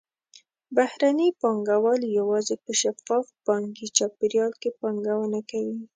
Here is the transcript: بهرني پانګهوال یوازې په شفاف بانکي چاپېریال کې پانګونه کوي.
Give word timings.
بهرني 0.75 1.29
پانګهوال 1.41 2.01
یوازې 2.19 2.55
په 2.63 2.71
شفاف 2.81 3.25
بانکي 3.45 3.87
چاپېریال 3.97 4.51
کې 4.61 4.69
پانګونه 4.79 5.39
کوي. 5.49 5.79